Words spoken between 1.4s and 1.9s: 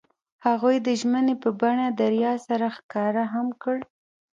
په بڼه